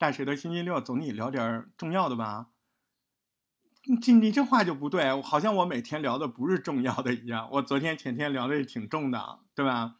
[0.00, 2.48] 大石头星期六总得聊点重要的吧？
[3.84, 7.50] 你你这话就不对，好像我每天聊的不是重要的一样。
[7.52, 9.96] 我昨天前天聊的也挺重的，对吧？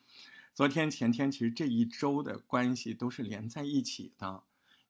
[0.55, 4.43] 昨天前天其实这一周的关系都是连在一起的。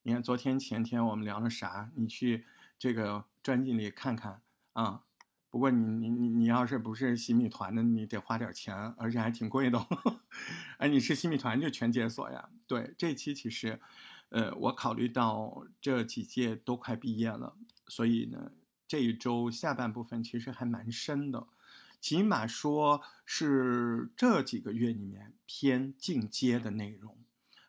[0.04, 1.90] 你看昨天前天我们聊了啥？
[1.96, 2.44] 你去
[2.78, 4.42] 这个专辑里看看
[4.74, 5.02] 啊。
[5.50, 9.84] 不过你你你你要是不是洗米团的，你得花点钱，而且还挺贵的。
[10.78, 12.48] 哎，你是洗米团就全解锁呀？
[12.68, 13.80] 对，这期其实，
[14.30, 17.54] 呃，我考虑到这几届都快毕业了，
[17.86, 18.50] 所以呢，
[18.88, 21.46] 这一周下半部分其实还蛮深的，
[22.00, 27.16] 起码说是这几个月里面偏进阶的内容。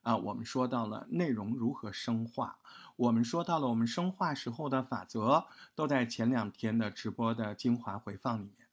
[0.03, 2.57] 啊，我们说到了内容如何深化。
[2.95, 8.67] 我们说到了我们生化时候的法则，都在前两天的直播的精华回放里面。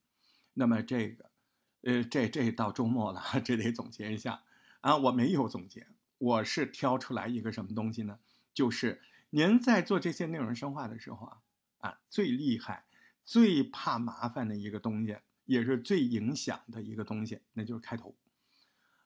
[0.54, 1.30] 那么这个，
[1.82, 4.40] 呃，这这到周末了， 这得总结一下
[4.80, 4.96] 啊。
[4.96, 5.86] 我没有总结，
[6.18, 8.18] 我是挑出来一个什么东西呢？
[8.52, 9.00] 就是
[9.30, 11.36] 您在做这些内容深化的时候啊，
[11.78, 12.84] 啊，最厉害、
[13.24, 18.14] 最怕麻烦的一个东西，也是最影响的一个东西，那就是开头。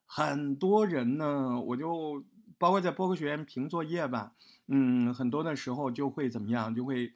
[0.07, 2.25] 很多人呢，我就。
[2.59, 4.35] 包括在播客学院评作业吧，
[4.69, 7.13] 嗯，很多的时候就会怎么样，就会，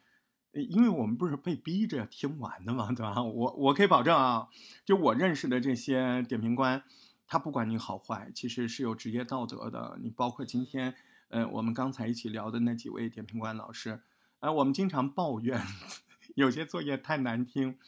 [0.50, 3.22] 因为我们不是被逼着听完的嘛，对吧？
[3.22, 4.48] 我我可以保证啊，
[4.84, 6.82] 就我认识的这些点评官，
[7.26, 9.98] 他不管你好坏，其实是有职业道德的。
[10.00, 10.94] 你包括今天，
[11.28, 14.00] 呃，我们刚才一起聊的那几位点评官老师，
[14.40, 15.60] 呃，我们经常抱怨
[16.36, 17.78] 有些作业太难听，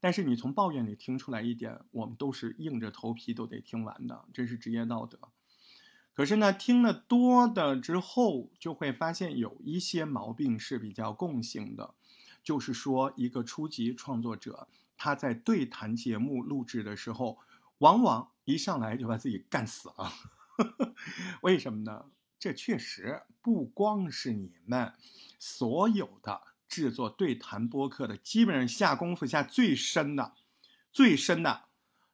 [0.00, 5.18] 但是你从抱怨里听出来一点，我们都是硬着头皮都得听完的，这是职业道德。
[6.12, 11.94] 可是呢，听了多的之后，就会发现有一些毛病是比较共性的，
[12.42, 14.66] 就是说，一个初级创作者
[14.98, 17.38] 他在对谈节目录制的时候，
[17.80, 20.12] 往往一上来就把自己干死了。
[21.42, 22.06] 为什么呢？
[22.38, 24.94] 这确实不光是你们，
[25.38, 30.32] 所有的制作对谈播客的，基本上下功夫下最深的、
[30.90, 31.64] 最深的，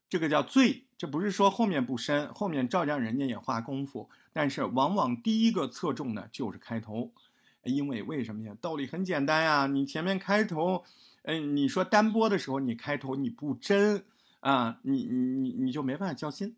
[0.09, 0.85] 这个叫最。
[0.99, 7.13] 这不是说后面不深，后面照样人家也花功夫，但是往往第一个侧重的就是开头，
[7.65, 8.57] 因为为什么呀？
[8.61, 10.85] 道理很简单呀，你前面开头，
[11.23, 14.07] 嗯，你说单播的时候你开头你不真
[14.41, 16.57] 啊，你你你你就没办法交心。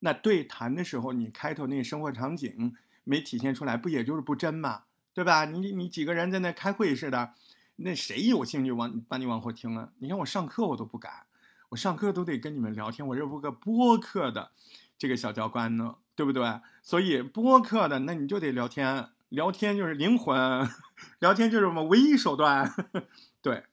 [0.00, 2.74] 那对谈的时候你开头那生活场景
[3.04, 5.44] 没体现出来，不也就是不真嘛，对吧？
[5.44, 7.34] 你你几个人在那开会似的，
[7.76, 9.92] 那谁有兴趣往把你往后听啊？
[9.98, 11.26] 你看我上课我都不敢。
[11.70, 14.52] 我上课都得跟你们聊天，我这不个播客的
[14.96, 16.60] 这个小教官呢，对不对？
[16.82, 20.66] 所以播客的那你就得聊天，聊天就是灵魂，
[21.20, 22.72] 聊天就是我们唯一手段，
[23.42, 23.64] 对。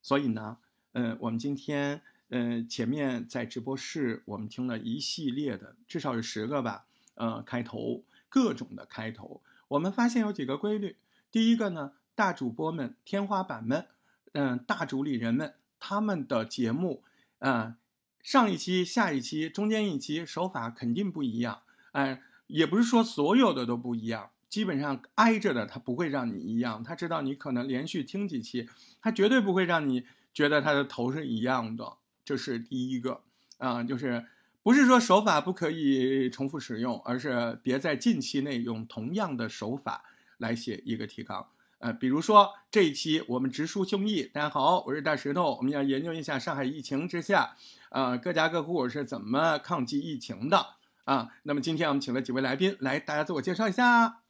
[0.00, 0.56] 所以呢，
[0.92, 2.00] 嗯，我们今天，
[2.34, 10.96] 嗯，前面在直播室我们听了一系列的，至少是十个吧，呃，开头各种的开头，我们发现有几个规律。
[11.30, 13.86] 第一个呢，大主播们、天花板们，
[14.32, 15.54] 嗯，大主理人们。
[15.84, 17.02] 他们的节目，
[17.40, 17.74] 嗯，
[18.22, 28.68] 上一期、下一期、中间一期手法肯定不一样，哎，也不是说所有的都不一样，基本上挨着的他不会让你一样，他知道你可能连续听几期，
[29.00, 33.22] 他绝对不会让你觉得他的头是一样的，这是第一个，
[33.58, 34.26] 啊，就是
[34.62, 40.04] 不是说手法不可以重复使用，而是别在近期内用同样的手法
[40.38, 41.48] 来写一个提纲。
[41.78, 47.56] 呃，比如说这一期我们直抒胸臆，大家好，我是大石头，我们要研究一下上海疫情之下，
[47.90, 51.30] 呃，各家各户是怎么抗击疫情的啊？
[51.42, 54.20] 那么今天我们请了几位来宾来，大家自我介绍一下。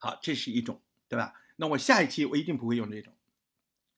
[0.00, 1.34] 好，这是一种，对吧？
[1.54, 3.12] 那我下一期我一定不会用这种，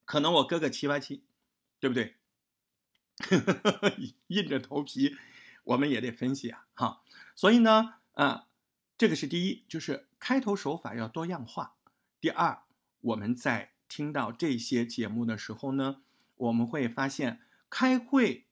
[0.05, 1.23] 可能我搁个七八期，
[1.79, 2.17] 对不对？
[4.29, 5.17] 硬着头皮，
[5.65, 7.03] 我们也得分析啊，哈。
[7.35, 8.47] 所以呢，啊，
[8.99, 11.75] 这个是第一，就是开头手法要多样化。
[12.21, 12.63] 第二，
[13.01, 16.03] 我们在听到这些节目的时候呢，
[16.37, 18.45] 我们会发现开会，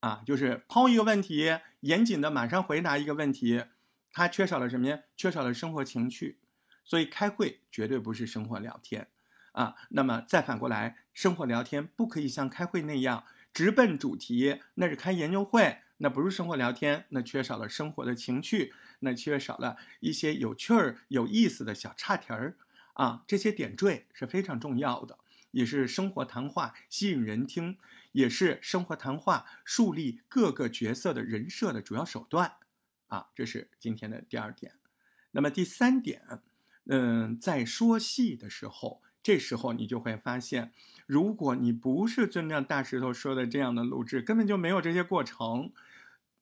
[0.00, 3.64] 啊，就是抛一个问题，严谨的马上回答一个问题，
[4.12, 5.00] 它缺少了什么呀？
[5.16, 6.38] 缺少了生活情趣，
[6.84, 9.08] 所以开会绝对不是生活聊天，
[9.52, 18.72] 啊，那么再反过来，生活聊天不可以像开会那样直奔主题，那是开研究会，那不是生活聊天，那缺少了生活的情趣。
[19.02, 22.56] 那缺少了一些有趣儿、有意思的小岔题儿
[22.92, 25.18] 啊，这些点缀是非常重要的，
[25.52, 27.78] 也是生活谈话吸引人听，
[28.12, 32.52] 也是生活谈话树立各个角色的人设的主要手段
[33.06, 33.28] 啊。
[33.34, 34.74] 这是今天的第二点。
[35.30, 36.42] 那么第三点，
[36.84, 40.72] 嗯，在说戏的时候，这时候你就会发现，
[41.06, 45.72] 如果你不是遵照大石头说的这样的录制，根本就没有这些过程。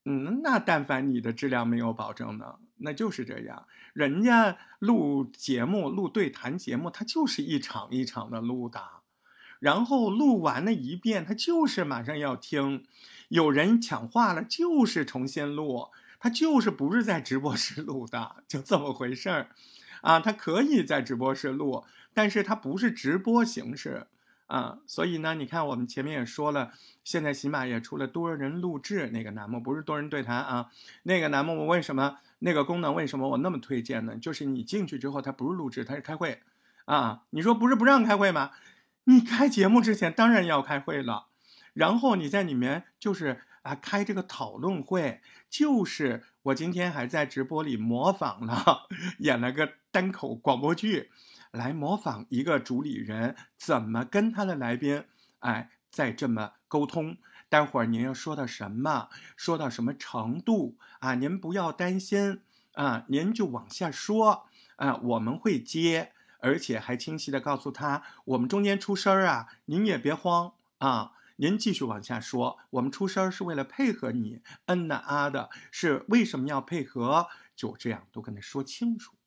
[0.04, 3.66] 嗯，那但凡你的质量没有保证呢，那就是这样。
[3.92, 8.80] 人家录节目、录对谈节目，他就是一场一场的录的，
[9.58, 12.84] 然后录完了一遍，他就是马上要听。
[13.28, 15.88] 有人抢话了，就是重新录，
[16.20, 19.50] 他就是不是在直播室录的，就这么回事儿。
[20.00, 21.84] 啊，他可以在直播室录，
[22.14, 24.06] 但是它不是直播形式。
[24.46, 26.72] 啊，所以呢，你看我们前面也说了，
[27.04, 30.70] 现在喜马也出了多人录制那个栏目，不是多人对谈啊。
[31.02, 34.16] 那个栏目我为什么那个功能为什么我那么推荐呢？
[34.16, 36.40] 就是你进去之后，它不是录制，它是开会
[36.86, 37.24] 啊。
[37.28, 38.52] 你说不是不让开会吗？
[39.04, 41.26] 你开节目之前当然要开会了，
[41.74, 45.20] 然后你在里面就是啊开这个讨论会，
[45.50, 48.86] 就是我今天还在直播里模仿了，
[49.20, 51.10] 演了个单口广播剧。
[51.50, 55.04] 来模仿一个主理人怎么跟他的来宾，
[55.40, 57.16] 哎，再这么沟通。
[57.48, 61.14] 待会儿您要说到什么，说到什么程度啊？
[61.14, 62.42] 您不要担心
[62.74, 64.46] 啊，您就往下说
[64.76, 77.28] 啊，我们会接，而且还清晰的告诉他，我们中间出声儿啊，您也别慌啊，您继续往下说，我们出声儿是为了配合你，嗯呐啊的，是为什么要配合？
[77.56, 79.17] 就这样都跟他说清楚。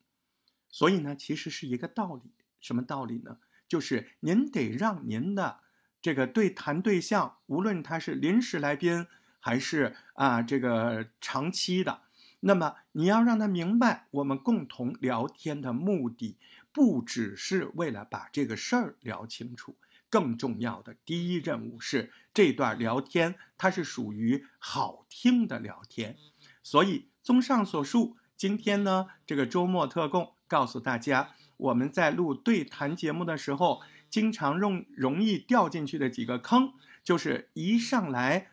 [0.71, 3.37] 所以呢，其实是一个道理，什么道理呢？
[3.67, 5.59] 就是您得让您的
[6.01, 9.05] 这个对谈对象，无论他是临时来宾
[9.39, 12.01] 还是啊这个长期的，
[12.39, 16.37] 那么你要让他明白，我们共同聊天的目的，
[16.71, 19.75] 不只是为了把这个事儿聊清楚，
[20.09, 26.17] 更重要的第一任务是这段聊天它是属于好听的聊天。
[26.63, 30.33] 所以，综上所述，今天呢这个周末特供。
[30.51, 36.73] 告诉大家，我们在录对谈节目的时候，经常容容易掉进去的几个坑，
[37.05, 38.47] 就是一上来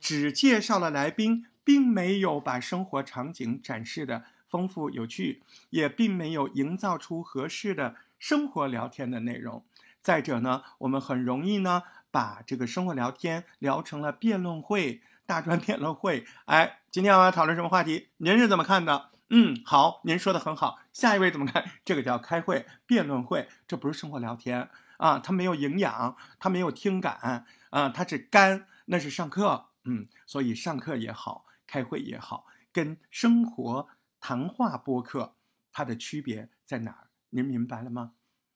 [0.00, 9.62] 只介绍了来宾，并没有把生活场景展示的丰富有趣，也并没有营造出合适的生活聊天的内容。
[10.02, 16.26] 再者呢，我们很容易呢把这个生活聊天聊成了辩论会、大专辩论会。
[16.46, 18.08] 哎，今天我们要讨论什么话题？
[18.16, 19.13] 您是怎么看的？
[19.30, 20.78] 嗯，好，您说的很好。
[20.92, 21.64] 下一位怎么看？
[21.84, 24.68] 这个叫开会、辩论会，这不是生活聊天
[24.98, 29.70] 啊，它没有营养，它没有听感啊，它是干，那是上课。
[29.84, 33.88] 嗯，所以上课也好，开会也好，跟生活
[34.20, 35.34] 谈话播客
[35.72, 37.08] 它的区别在哪儿？
[37.30, 38.12] 您明白了吗？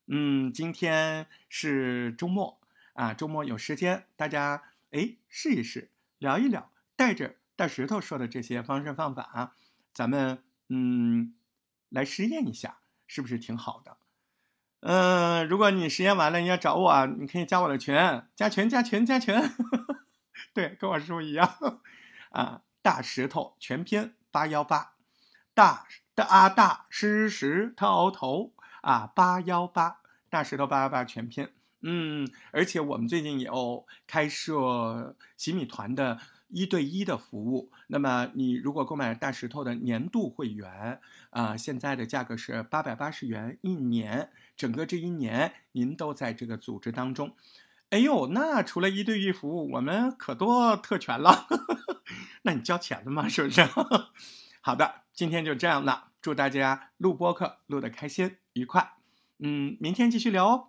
[0.07, 2.61] 嗯，今天是周末
[2.93, 9.55] 啊，周末有时间，大家哎试一试，聊一聊，带着大石头说的这些方式方法，
[9.95, 10.43] 咱们。
[10.69, 11.35] 嗯，
[11.89, 13.97] 来实验一下，是不是挺好的？
[14.81, 17.95] 嗯，如果你实验完了，你要找我，你可以加我的群，
[18.37, 19.35] 加群，加群，加群。
[20.55, 21.53] 对，跟我师傅一样
[22.31, 22.63] 啊。
[22.81, 24.95] 大石头全篇八幺八，
[25.53, 30.01] 大大啊大石石头头啊，八幺八，
[30.31, 31.53] 大石头八幺八全篇。
[31.83, 36.19] 嗯，而且我们最近也有开设洗米团的。
[36.51, 40.99] 一对一的服务，那么你如果购买大石头的年度会员，
[41.29, 47.37] 啊，现在的价格是八百八十元一年，整个这一年您都在这个组织当中。
[47.91, 51.47] 哎呦，那除了一对一服务，我们可多特权了。
[52.41, 53.29] 那你交钱了吗？
[53.29, 53.69] 是不是？
[54.63, 58.93] 好的，今天就这样了，祝大家录播客录得开心愉快。
[59.39, 60.69] 嗯，明天继续聊哦。